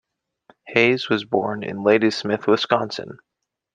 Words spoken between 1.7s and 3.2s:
Ladysmith, Wisconsin.